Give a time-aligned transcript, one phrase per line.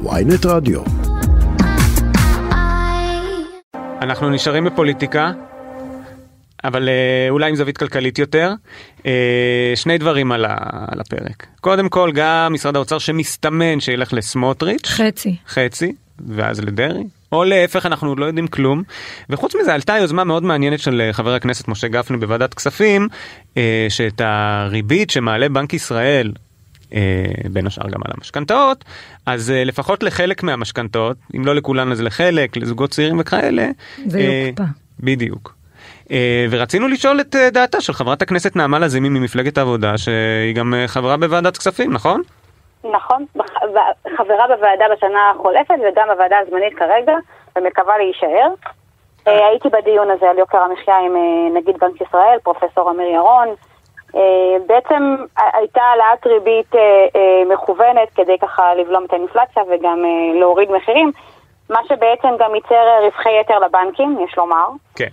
[0.00, 0.82] ויינט רדיו.
[3.74, 5.32] אנחנו נשארים בפוליטיקה,
[6.64, 8.52] אבל אה, אולי עם זווית כלכלית יותר.
[9.06, 10.56] אה, שני דברים על, ה,
[10.88, 11.46] על הפרק.
[11.60, 14.88] קודם כל, גם משרד האוצר שמסתמן שילך לסמוטריץ'.
[14.88, 15.36] חצי.
[15.48, 15.92] חצי,
[16.28, 17.04] ואז לדרעי.
[17.32, 18.82] או להפך, אנחנו עוד לא יודעים כלום.
[19.30, 23.08] וחוץ מזה, עלתה יוזמה מאוד מעניינת של אה, חבר הכנסת משה גפני בוועדת כספים,
[23.88, 26.32] שאת הריבית שמעלה בנק ישראל
[27.50, 28.84] בין השאר גם על המשכנתאות,
[29.26, 33.66] אז אה, לפחות לחלק מהמשכנתאות, אם לא לכולן אז לחלק, לזוגות צעירים וכאלה.
[34.06, 34.64] זה אה, יוקפא.
[35.00, 35.54] בדיוק.
[36.10, 40.74] אה, ורצינו לשאול את אה, דעתה של חברת הכנסת נעמה לזימי ממפלגת העבודה, שהיא גם
[40.74, 42.22] אה, חברה בוועדת כספים, נכון?
[42.84, 43.24] נכון,
[44.16, 47.14] חברה בוועדה בשנה החולפת וגם בוועדה הזמנית כרגע,
[47.58, 48.48] ומקווה להישאר.
[49.28, 53.48] אה, הייתי בדיון הזה על יוקר המחיה עם אה, נגיד בנק ישראל, פרופסור אמיר ירון.
[54.16, 56.80] אה, בעצם הייתה העלאת ריבית אה,
[57.16, 60.04] אה, מכוונת כדי ככה לבלום את האינפלציה וגם
[60.40, 61.12] להוריד מחירים,
[61.70, 64.68] מה שבעצם גם ייצר רווחי יתר לבנקים, יש לומר.
[64.94, 65.06] כן.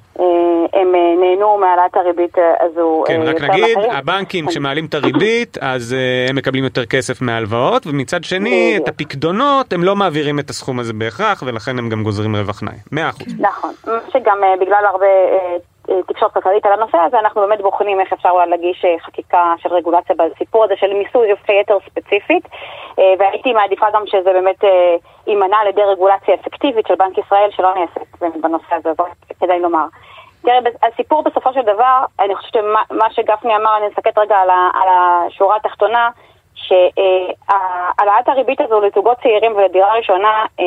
[0.74, 3.92] הם נהנו מהעלאת הריבית הזו כן, רק נגיד, מאחרים.
[3.92, 5.96] הבנקים כשמעלים את הריבית, אז
[6.30, 8.78] הם מקבלים יותר כסף מההלוואות, ומצד שני.
[8.78, 12.78] את הפקדונות, הם לא מעבירים את הסכום הזה בהכרח, ולכן הם גם גוזרים רווח נאי.
[12.92, 13.28] מאה אחוז.
[13.40, 15.08] נכון, מה שגם בגלל הרבה
[16.08, 19.70] תקשורת כלכלית על הנושא הזה, אנחנו באמת בוחנים איך אפשר אולי להגיש אה, חקיקה של
[19.74, 22.46] רגולציה בסיפור הזה של מיסוי רווחי יתר ספציפית,
[23.00, 24.96] אה, והייתי מעדיפה גם שזה באמת אה,
[25.28, 29.08] יימנע על ידי רגולציה אפקטיבית של בנק ישראל שלא נעשית בנושא הזה, זאת
[29.40, 29.86] כדאי לומר.
[30.42, 34.50] תראה, הסיפור בסופו של דבר, אני חושבת שמה מה שגפני אמר, אני אסתכל רגע על,
[34.50, 36.10] ה, על השורה התחתונה,
[36.56, 40.66] שהעלאת הריבית הזו לזוגות צעירים ולדירה ראשונה, אה,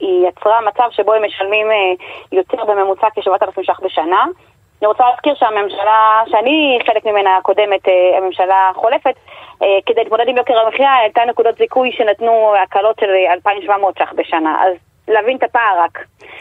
[0.00, 1.92] היא יצרה מצב שבו הם משלמים אה,
[2.32, 4.26] יותר בממוצע כ-7,000 ש"ח בשנה.
[4.82, 9.14] אני רוצה להזכיר שהממשלה, שאני חלק ממנה הקודמת, אה, הממשלה החולפת,
[9.62, 14.12] אה, כדי להתמודד עם יוקר המחיה, העלתה נקודות זיכוי שנתנו הקלות של אה, 2,700 ש"ח
[14.16, 14.64] בשנה.
[14.64, 14.74] אז
[15.10, 15.98] להבין את הפער רק,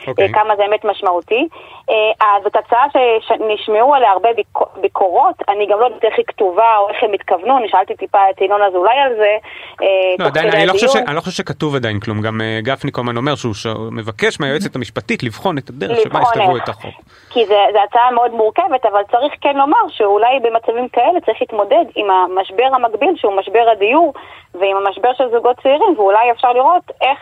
[0.08, 0.28] אוקיי.
[0.28, 1.48] אה, כמה זה באמת משמעותי.
[1.90, 1.96] אה,
[2.28, 2.86] אז זאת הצעה
[3.28, 7.14] שנשמעו עליה הרבה ביקו- ביקורות, אני גם לא יודעת איך היא כתובה או איך הם
[7.14, 9.38] התכוונו, אני שאלתי טיפה את ינון אזולאי על זה.
[9.82, 9.88] אה,
[10.20, 10.96] לא, עדיין, אני לא, חושב ש.
[10.96, 14.76] אני לא חושב שכתוב עדיין כלום, גם גפני כל הזמן אומר שהוא ש- מבקש מהיועצת
[14.76, 16.58] המשפטית לבחון את הדרך שבה יכתבו.
[16.58, 16.94] את החוק.
[17.30, 17.56] כי זו
[17.90, 23.14] הצעה מאוד מורכבת, אבל צריך כן לומר שאולי במצבים כאלה צריך להתמודד עם המשבר המקביל
[23.16, 24.14] שהוא משבר הדיור
[24.54, 27.20] ועם המשבר של זוגות צעירים, ואולי אפשר לראות איך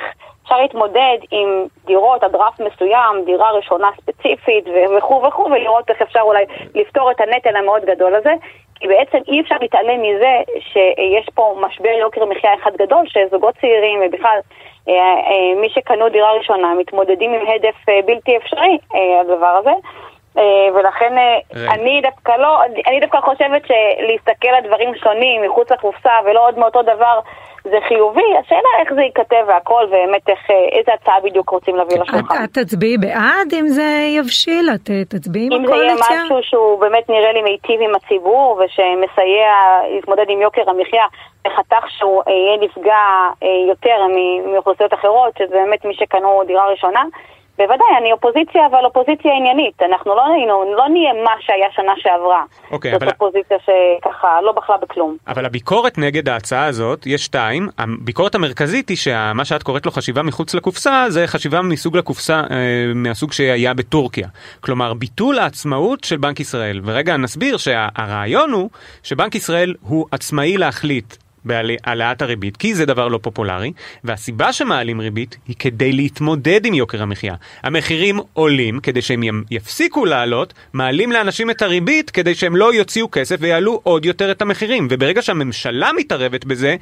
[0.48, 4.66] אפשר להתמודד עם דירות עד רף מסוים, דירה ראשונה ספציפית
[4.98, 8.34] וכו' וכו', ולראות איך אפשר אולי לפתור את הנטל המאוד גדול הזה.
[8.80, 14.00] כי בעצם אי אפשר להתעלם מזה שיש פה משבר יוקר מחיה אחד גדול, שזוגות צעירים
[14.06, 14.40] ובכלל
[14.90, 18.78] אה, אה, מי שקנו דירה ראשונה מתמודדים עם הדף אה, בלתי אפשרי,
[19.22, 19.74] הדבר הזה.
[20.76, 21.14] ולכן
[21.56, 21.72] רגע.
[21.72, 26.82] אני דווקא לא, אני דווקא חושבת שלהסתכל על דברים שונים מחוץ לקופסה ולא עוד מאותו
[26.82, 27.20] דבר
[27.70, 32.00] זה חיובי, השאלה איך זה ייכתב והכל ובאמת איך, אה, איזה הצעה בדיוק רוצים להביא
[32.00, 32.44] לשולחן.
[32.44, 34.70] את תצביעי בעד אם זה יבשיל?
[34.76, 36.24] את אה, תצביעי עם אם זה יהיה הקואליציה?
[36.24, 39.52] משהו שהוא באמת נראה לי מיטיב עם הציבור ושמסייע
[39.96, 41.06] להתמודד עם יוקר המחיה
[41.46, 43.04] בחתך שהוא אה, יהיה נפגע
[43.68, 43.98] יותר
[44.54, 47.04] מאוכלוסיות אחרות, שזה באמת מי שקנו דירה ראשונה,
[47.58, 49.82] בוודאי, אני אופוזיציה, אבל אופוזיציה עניינית.
[49.90, 52.44] אנחנו לא, היינו, לא נהיה מה שהיה שנה שעברה.
[52.72, 55.18] אוקיי, זאת אבל- אופוזיציה שככה לא בחלה בכלום.
[55.28, 57.68] אבל הביקורת נגד ההצעה הזאת, יש שתיים.
[57.78, 62.56] הביקורת המרכזית היא שמה שאת קוראת לו חשיבה מחוץ לקופסה, זה חשיבה מסוג לקופסה, אה,
[62.96, 64.28] מהסוג שהיה בטורקיה.
[64.60, 66.82] כלומר, ביטול העצמאות של בנק ישראל.
[66.86, 68.70] ורגע נסביר שהרעיון הוא
[69.04, 71.14] שבנק ישראל הוא עצמאי להחליט.
[71.48, 73.72] בהעלאת הריבית, כי זה דבר לא פופולרי,
[74.04, 77.36] והסיבה שמעלים ריבית היא כדי להתמודד עם יוקר המחיה.
[77.64, 83.36] המחירים עולים כדי שהם יפסיקו לעלות, מעלים לאנשים את הריבית כדי שהם לא יוציאו כסף
[83.40, 84.88] ויעלו עוד יותר את המחירים.
[84.92, 86.76] וברגע שהממשלה מתערבת בזה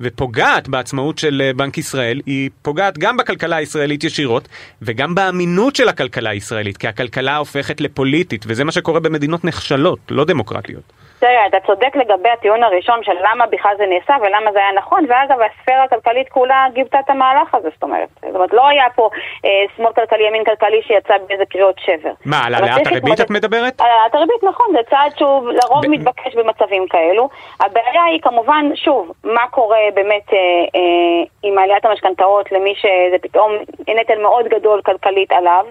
[0.00, 4.48] ופוגעת בעצמאות של אה, בנק ישראל, היא פוגעת גם בכלכלה הישראלית ישירות
[4.82, 10.24] וגם באמינות של הכלכלה הישראלית, כי הכלכלה הופכת לפוליטית, וזה מה שקורה במדינות נחשלות, לא
[10.24, 11.09] דמוקרטיות.
[11.20, 15.04] תראה, אתה צודק לגבי הטיעון הראשון של למה בכלל זה נעשה ולמה זה היה נכון,
[15.08, 18.08] ואגב, הספירה הכלכלית כולה גיבתה את המהלך הזה, זאת אומרת.
[18.14, 19.10] זאת אומרת, לא היה פה
[19.44, 22.12] אה, שמאל כלכלי, ימין כלכלי שיצא באיזה קריאות שבר.
[22.24, 23.80] מה, על העלאת הריבית את מדברת?
[23.80, 27.28] על העלאת הריבית, נכון, זה צעד שהוא לרוב ב- מתבקש במצבים כאלו.
[27.60, 30.38] הבעיה היא כמובן, שוב, מה קורה באמת אה,
[30.74, 33.52] אה, עם עליית המשכנתאות למי שזה פתאום
[33.88, 35.64] נטל מאוד גדול כלכלית עליו.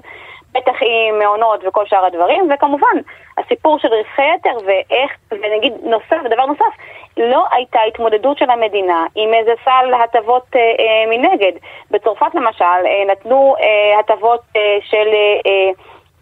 [0.53, 2.97] בטח עם מעונות וכל שאר הדברים, וכמובן,
[3.37, 6.73] הסיפור של רווחי יתר ואיך, ונגיד נוסף, ודבר נוסף,
[7.17, 11.51] לא הייתה התמודדות של המדינה עם איזה סל הטבות אה, אה, מנגד.
[11.91, 15.07] בצרפת למשל, אה, נתנו אה, הטבות אה, של...
[15.07, 15.71] אה, אה,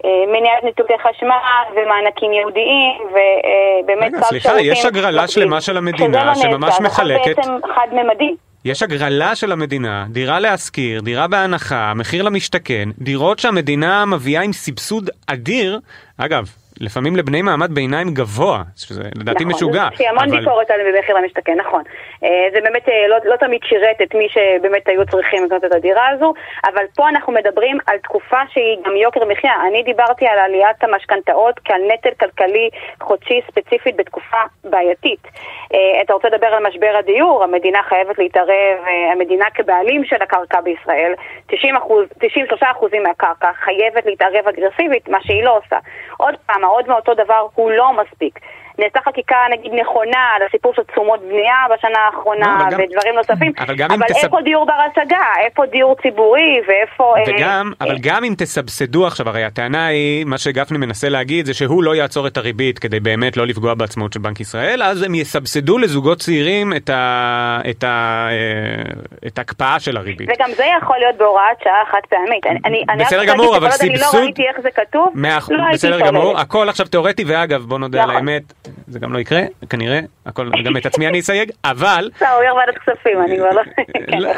[0.05, 1.31] אה, מניעת ניתוקי חשמל
[1.75, 8.35] ומענקים ייעודיים ובאמת רגע, סליחה, יש הגרלה שלמה של המדינה שממש מחלקת- זה בעצם חד-ממדי.
[8.65, 15.09] יש הגרלה של המדינה, דירה להשכיר, דירה בהנחה, מחיר למשתכן, דירות שהמדינה מביאה עם סבסוד
[15.27, 15.79] אדיר.
[16.17, 16.49] אגב,
[16.81, 19.87] לפעמים לבני מעמד ביניים גבוה, שזה לדעתי נכון, משוגע.
[19.93, 21.83] יש לי המון אבל- ביקורת על במחיר למשתכן, נכון.
[22.23, 25.73] אה, זה באמת אה, לא, לא תמיד שירת את מי שבאמת היו צריכים לקנות את
[25.73, 26.33] הדירה הזו,
[26.65, 29.53] אבל פה אנחנו מדברים על תקופה שהיא גם יוקר מחיה.
[29.67, 32.69] אני דיברתי על עליית המשכנתאות כעל נטל כלכלי
[33.01, 35.27] חודשי ספציפית בתקופה בעייתית.
[35.73, 38.77] אה, אתה רוצה לדבר על משבר הדיור, המדינה חייבת להתערב,
[39.13, 41.13] המדינה כבעלים של הקרקע בישראל,
[41.47, 45.77] 90 אחוז, 93 אחוזים מהקרקע חייבת להתערב אגרסיבית, מה שהיא לא עושה.
[46.17, 48.39] עוד פעם, עוד מאותו דבר הוא לא מספיק.
[48.79, 53.15] נעשתה חקיקה נגיד נכונה על הסיפור של תשומות בנייה בשנה האחרונה לא, אבל גם- ודברים
[53.15, 55.17] נוספים, אבל גם אבל תסב- איפה דיור בר השגה?
[55.45, 57.13] איפה דיור ציבורי ואיפה...
[57.17, 61.45] אה, וגם, אה, אבל גם אם תסבסדו עכשיו, הרי הטענה היא, מה שגפני מנסה להגיד
[61.45, 65.03] זה שהוא לא יעצור את הריבית כדי באמת לא לפגוע בעצמנות של בנק ישראל, אז
[65.03, 68.93] הם יסבסדו לזוגות צעירים את, ה, את, ה, אה,
[69.27, 70.29] את ההקפאה של הריבית.
[70.35, 72.45] וגם זה יכול להיות בהוראת שעה חד פעמית.
[72.65, 75.29] אני, אני, בסדר רוצה גמור, אבל עוד אני סבסוד- לא ראיתי איך זה כתוב, לא
[75.73, 75.99] בסדר.
[76.07, 78.15] גמור, הכל עכשיו תיאורטי, ואגב, בוא נודה על נכון.
[78.15, 78.43] האמת,
[78.87, 82.09] זה גם לא יקרה, כנראה, הכל, גם את עצמי אני אסייג, אבל...
[82.15, 83.61] בסדר, הוא יו"ר ועדת כספים, אני כבר לא...
[84.09, 84.35] כן, זאת.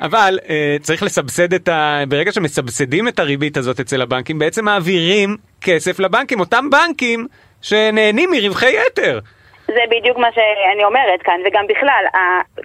[0.00, 2.02] אבל אה, צריך לסבסד את ה...
[2.08, 7.26] ברגע שמסבסדים את הריבית הזאת אצל הבנקים, בעצם מעבירים כסף לבנקים, אותם בנקים
[7.62, 9.20] שנהנים מרווחי יתר.
[9.66, 12.04] זה בדיוק מה שאני אומרת כאן, וגם בכלל,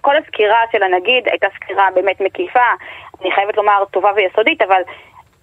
[0.02, 2.70] כל הסקירה של הנגיד הייתה סקירה באמת מקיפה,
[3.22, 4.82] אני חייבת לומר טובה ויסודית, אבל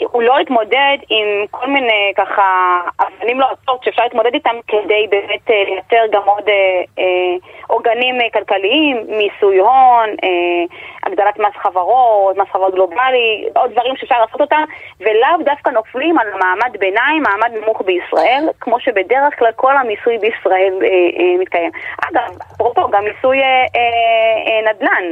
[0.04, 5.62] הוא לא התמודד עם כל מיני ככה אבנים לועצות שאפשר להתמודד איתם כדי באמת אה,
[5.66, 7.36] לייצר גם עוד אה, אה,
[7.66, 10.64] עוגנים אה, כלכליים, מיסוי הון, אה,
[11.02, 14.64] הגדלת מס חברות, מס חברות גלובלי, עוד דברים שאפשר לעשות אותם,
[15.00, 20.74] ולאו דווקא נופלים על מעמד ביניים, מעמד נמוך בישראל, כמו שבדרך כלל כל המיסוי בישראל
[20.82, 21.70] אה, אה, מתקיים.
[22.10, 25.04] אגב, אפרופו, גם מיסוי אה, אה, אה, נדל"ן,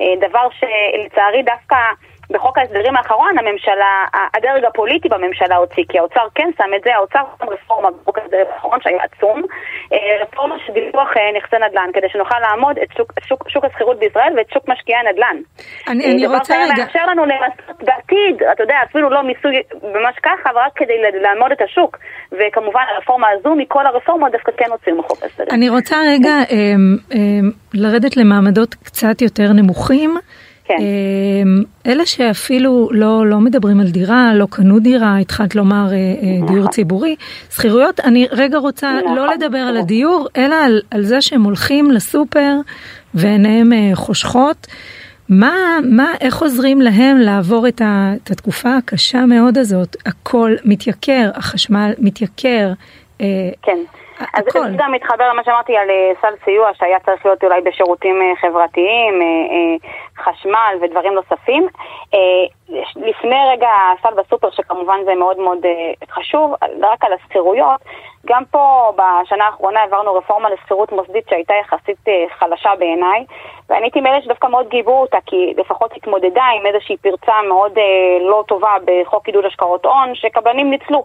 [0.00, 1.76] אה, דבר שלצערי דווקא...
[2.32, 3.92] בחוק ההסדרים האחרון הממשלה,
[4.36, 8.46] הדרג הפוליטי בממשלה הוציא, כי האוצר כן שם את זה, האוצר שם רפורמה בחוק ההסדרים
[8.54, 9.42] האחרון שהיה עצום,
[9.92, 13.98] אה, רפורמה של דיווח אה, נכסי נדל"ן, כדי שנוכל לעמוד את שוק, שוק, שוק השכירות
[13.98, 15.36] בישראל ואת שוק משקיעי הנדל"ן.
[15.88, 19.54] אני- אה, אני דבר רוצה רגע- מאפשר לנו למסות בעתיד, אתה יודע, אפילו לא מיסוי
[19.82, 21.98] ממש ככה, אבל רק כדי לעמוד את השוק.
[22.32, 25.48] וכמובן הרפורמה הזו, מכל הרפורמות דווקא כן הוציאו מחוק ההסדרים.
[25.52, 26.34] אני רוצה רגע
[27.74, 30.14] לרדת למעמדות קצת יותר נמוכים.
[30.68, 30.76] כן.
[30.80, 36.46] אמ, אלה שאפילו לא, לא מדברים על דירה, לא קנו דירה, התחלת לומר אה, אה,
[36.46, 37.16] דיור ציבורי,
[37.50, 39.16] שכירויות, אני רגע רוצה נכון.
[39.16, 42.52] לא לדבר על הדיור, אלא על, על זה שהם הולכים לסופר
[43.14, 44.66] ועיניהם אה, חושכות.
[45.28, 49.96] מה, מה, איך עוזרים להם לעבור את, ה, את התקופה הקשה מאוד הזאת?
[50.06, 52.72] הכל מתייקר, החשמל מתייקר.
[53.62, 53.78] כן.
[54.20, 54.70] אז הכל.
[54.70, 58.36] זה גם מתחבר למה שאמרתי על אה, סל סיוע שהיה צריך להיות אולי בשירותים אה,
[58.40, 59.88] חברתיים, אה,
[60.24, 61.68] חשמל ודברים נוספים.
[62.96, 65.58] לפני רגע הסל בסופר, שכמובן זה מאוד מאוד
[66.10, 67.80] חשוב, רק על השכירויות,
[68.28, 73.24] גם פה בשנה האחרונה העברנו רפורמה לשכירות מוסדית שהייתה יחסית אה, חלשה בעיניי,
[73.68, 77.84] ואני הייתי מאלה שדווקא מאוד גיבו אותה, כי לפחות התמודדה עם איזושהי פרצה מאוד אה,
[78.20, 81.04] לא טובה בחוק עידוד השקעות הון, שקבלנים ניצלו.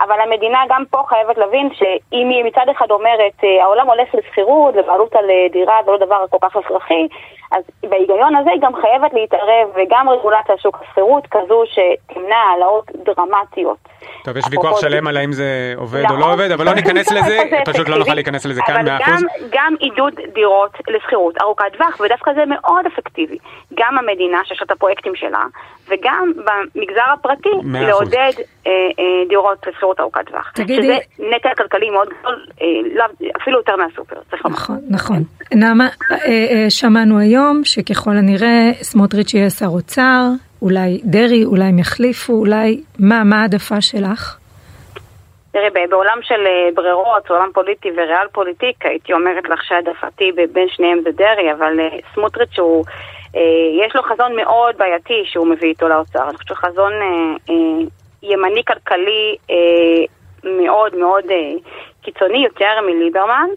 [0.00, 4.74] אבל המדינה גם פה חייבת להבין שאם היא מצד אחד אומרת אה, העולם הולך לשכירות
[4.78, 7.08] ובעלות על אה, דירה זה לא דבר כל כך הכרחי,
[7.52, 12.90] אז בהיגיון הזה היא גם חייבת להתערב וגם רגולציה על שוק השכירות כזו שתמנע העלאות
[13.04, 13.78] דרמטיות.
[14.24, 16.20] טוב, יש ויכוח שלם על האם זה עובד או נכון.
[16.20, 17.98] לא עובד, אבל לא ניכנס לזה, פשוט לא.
[17.98, 19.02] נוכל להיכנס לזה כאן אבל 100%.
[19.06, 19.16] גם,
[19.52, 23.38] גם עידוד דירות לשכירות ארוכת טווח, ודווקא זה מאוד אפקטיבי.
[23.78, 25.44] גם המדינה, שיש לה את הפרויקטים שלה,
[25.88, 27.88] וגם במגזר הפרטי, מאה אחוז.
[27.88, 28.32] לעודד
[28.66, 30.50] אה, אה, דירות לשכירות ארוכת טווח.
[30.54, 30.96] תגידי- שזה
[31.36, 34.56] נטל כלכלי מאוד גדול, אה, לאו- אפילו יותר מהסופר, צריך לומר.
[34.56, 35.22] נכון, נכון.
[35.54, 35.88] נעמה,
[36.68, 40.22] שמענו היום שככל הנראה סמוטריץ' יהיה שר אוצר,
[40.62, 44.37] אולי דרעי, אולי הם יחליפו, אולי, מה, מה העדפה שלך?
[45.52, 51.00] תראי, בעולם של אה, ברירות, עולם פוליטי וריאל פוליטיק, הייתי אומרת לך שהעדפתי בין שניהם
[51.04, 52.84] זה דרעי, אבל אה, סמוטריץ' הוא,
[53.36, 53.40] אה,
[53.86, 56.28] יש לו חזון מאוד בעייתי שהוא מביא איתו לאוצר.
[56.28, 56.92] אני חושבת חזון
[58.22, 59.36] ימני כלכלי
[60.44, 61.24] מאוד מאוד
[62.12, 63.48] קיצוני, יותר מליברמן.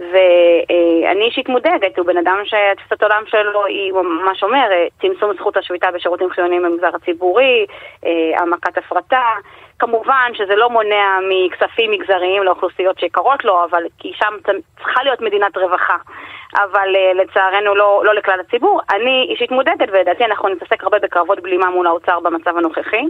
[0.00, 5.56] ואני אישית מודאגת, הוא בן אדם שתפיסת העולם שלו היא ממש אומר, אה, צמצום זכות
[5.56, 7.66] השביתה בשירותים חיוניים במגזר הציבורי,
[8.06, 9.24] אה, העמקת הפרטה.
[9.78, 15.56] כמובן שזה לא מונע מכספים מגזריים לאוכלוסיות שיקרות לו, אבל כי שם צריכה להיות מדינת
[15.56, 15.96] רווחה.
[16.56, 18.80] אבל אה, לצערנו לא, לא לכלל הציבור.
[18.94, 23.04] אני אישית מודאגת, ולדעתי אנחנו נתעסק הרבה בקרבות בלימה מול האוצר במצב הנוכחי.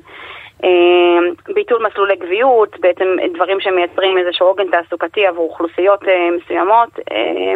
[1.48, 7.54] אה, ביטול מסלולי גביעות, בעצם דברים שמייצרים איזשהו עוגן תעסוקתי עבור אוכלוסיות אה, מסוימות, אה,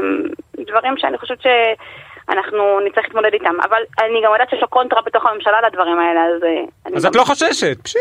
[0.59, 1.47] דברים שאני חושבת ש...
[2.29, 3.55] אנחנו נצטרך להתמודד איתם.
[3.62, 6.43] אבל אני גם יודעת שיש לו קונטרה בתוך הממשלה לדברים האלה, אז...
[6.97, 7.11] אז גם...
[7.11, 7.99] את לא חוששת, פשי.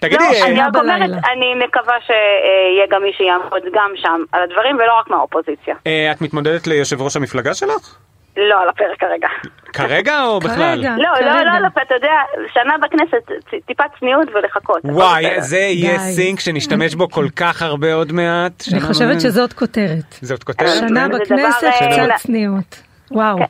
[0.00, 0.24] תגידי...
[0.24, 4.98] לא, אני רק אומרת, אני מקווה שיהיה גם מי שיעמוד גם שם על הדברים, ולא
[4.98, 5.74] רק מהאופוזיציה.
[6.12, 7.98] את מתמודדת ליושב ראש המפלגה שלך?
[8.36, 9.28] לא על הפרק כרגע.
[9.72, 10.78] כרגע או בכלל?
[10.78, 12.12] לא, לא, לא על הפרק, אתה יודע,
[12.52, 14.80] שנה בכנסת, טיפת צניעות ולחכות.
[14.84, 18.64] וואי, זה יהיה סינק שנשתמש בו כל כך הרבה עוד מעט.
[18.72, 20.14] אני חושבת שזאת כותרת.
[20.20, 20.88] זאת כותרת?
[20.88, 22.82] שנה בכנסת, קצת צניעות.
[23.10, 23.38] וואו.
[23.38, 23.44] כן,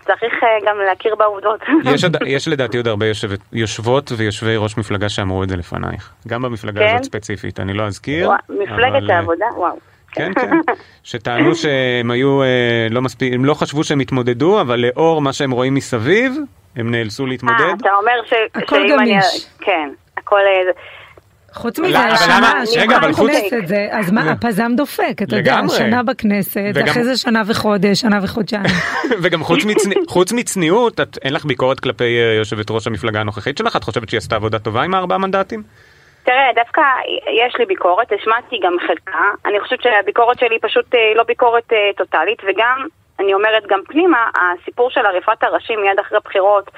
[0.00, 1.60] צריך אה, גם להכיר בעובדות.
[2.26, 3.06] יש לדעתי עוד הרבה
[3.52, 6.12] יושבות ויושבי ראש מפלגה שאמרו את זה לפנייך.
[6.28, 7.02] גם במפלגה הזאת כן?
[7.02, 8.30] ספציפית, אני לא אזכיר.
[8.48, 9.95] מפלגת אה, העבודה, וואו.
[10.16, 10.50] כן, כן,
[11.02, 15.50] שטענו שהם היו אה, לא מספיק, הם לא חשבו שהם התמודדו, אבל לאור מה שהם
[15.50, 16.36] רואים מסביב,
[16.76, 17.60] הם נאלצו להתמודד.
[17.60, 18.32] אה, אתה אומר ש...
[18.54, 19.46] הכל גמיש.
[19.60, 20.40] כן, הכל...
[20.40, 20.72] אה,
[21.52, 23.30] חוץ מזה, שנה, רגע, אבל חוץ...
[23.66, 28.62] זה, אז מה, הפזם דופק, אתה יודע, שנה בכנסת, אחרי זה שנה וחודש, שנה וחודשיים.
[29.22, 29.42] וגם
[30.08, 33.76] חוץ מצניעות, אין לך ביקורת כלפי יושבת ראש המפלגה הנוכחית שלך?
[33.76, 35.62] את חושבת שהיא עשתה עבודה טובה עם הארבעה מנדטים?
[36.26, 36.82] תראה, דווקא
[37.32, 39.18] יש לי ביקורת, השמעתי גם חלקה.
[39.44, 42.86] אני חושבת שהביקורת שלי פשוט אה, לא ביקורת אה, טוטאלית, וגם,
[43.20, 46.70] אני אומרת גם פנימה, הסיפור של עריפת הראשים מיד אחרי בחירות,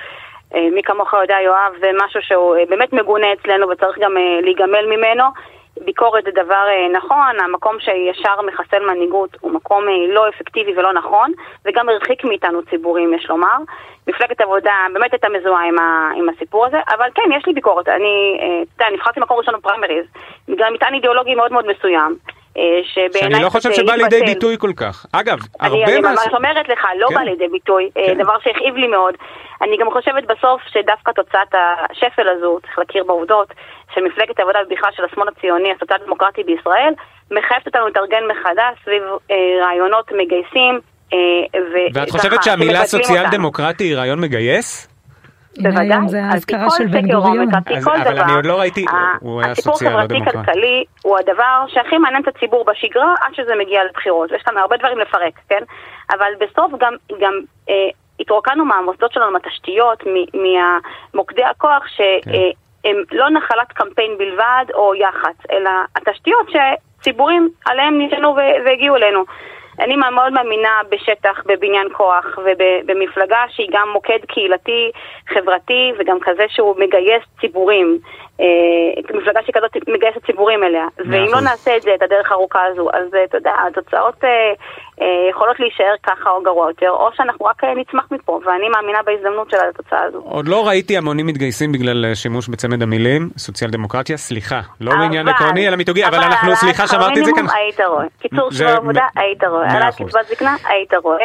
[0.55, 5.25] אה, מי כמוך יודע, יואב, זה משהו שהוא באמת מגונה אצלנו וצריך גם להיגמל ממנו.
[5.85, 11.33] ביקורת זה דבר נכון, המקום שישר מחסל מנהיגות הוא מקום לא אפקטיבי ולא נכון,
[11.65, 13.57] וגם הרחיק מאיתנו ציבורים, יש לומר.
[14.09, 15.65] מפלגת עבודה באמת הייתה מזוהה
[16.17, 17.89] עם הסיפור הזה, אבל כן, יש לי ביקורת.
[17.89, 20.07] אני, אה, אתה יודע, נבחרתי מקום ראשון בפריימריז,
[20.49, 22.17] בגלל מטען אידיאולוגי מאוד מאוד מסוים.
[22.57, 22.63] אה,
[23.13, 25.07] שאני לא חושב שבא לידי ביטוי כל כך.
[25.13, 25.85] אגב, הרבה מה...
[25.85, 27.15] אני ממש אומרת לך, לא כן.
[27.15, 28.23] בא לידי ביטוי, אה, כן.
[28.23, 29.15] דבר שהכאיב לי מאוד.
[29.63, 33.49] אני גם חושבת בסוף שדווקא תוצאת השפל הזו, צריך להכיר בעובדות,
[33.95, 36.93] של מפלגת העבודה ובכלל של השמאל הציוני, הסוציאל דמוקרטי בישראל,
[37.31, 40.81] מחייבת אותנו להתארגן מחדש סביב אה, רעיונות מגייסים,
[41.95, 44.98] ואת חושבת שהמילה סוציאל דמוקרטי היא רעיון מגייס?
[45.63, 47.49] בוודאי, זה האזכרה של בן גוריון.
[47.55, 48.85] אבל אני עוד לא ראיתי,
[49.21, 50.19] הוא היה סוציאל, לא דמוקרטי.
[50.19, 54.33] הסיפור חברתי-כלכלי הוא הדבר שהכי מעניין את הציבור בשגרה עד שזה מגיע לבחירות.
[54.33, 55.63] יש כאן הרבה דברים לפרק, כן?
[56.11, 57.33] אבל בסוף גם, גם
[57.69, 57.75] אה,
[58.21, 60.03] התרוקנו מהמוסדות שלנו, מהתשתיות,
[61.15, 62.31] ממוקדי הכוח, שהם כן.
[62.87, 69.25] אה, לא נחלת קמפיין בלבד או יח"צ, אלא התשתיות שציבורים עליהם נשענו והגיעו אלינו.
[69.81, 74.91] אני מאוד מאמינה בשטח, בבניין כוח ובמפלגה שהיא גם מוקד קהילתי,
[75.29, 77.99] חברתי וגם כזה שהוא מגייס ציבורים.
[78.41, 80.87] אה, מפלגה שכזאת מגייסת ציבורים אליה.
[80.99, 84.53] ואם לא נעשה את זה, את הדרך הארוכה הזו, אז אה, אתה יודע, התוצאות אה,
[85.31, 89.57] יכולות להישאר ככה או גרוע יותר, או שאנחנו רק נצמח מפה, ואני מאמינה בהזדמנות של
[89.71, 90.19] התוצאה הזו.
[90.25, 95.69] עוד לא ראיתי המונים מתגייסים בגלל שימוש בצמד המילים, סוציאל דמוקרטיה, סליחה, לא בעניין עקרוני
[95.69, 97.47] אלא מיתוגי, אבל אנחנו, סליחה שאמרתי את זה כאן.
[97.55, 101.25] היית רואה, קיצור שבוע עבודה, היית רואה, העלאת קצבת זקנה, היית רואה.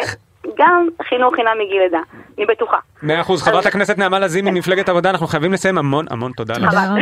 [0.58, 1.98] גם חינוך חינם מגיל לידה,
[2.38, 2.76] אני בטוחה.
[3.02, 3.42] מאה אחוז.
[3.42, 6.70] חברת הכנסת נעמה לזימי ממפלגת עבודה, אנחנו חייבים לסיים המון המון תודה לך.
[6.70, 7.00] תודה רבה.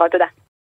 [0.00, 0.43] לא, תודה.